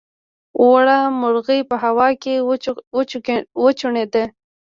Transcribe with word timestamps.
وړه 0.69 0.99
مرغۍ 1.21 1.61
په 1.69 1.75
هوا 1.83 2.09
کې 2.21 2.33
وچوڼېده. 3.63 4.23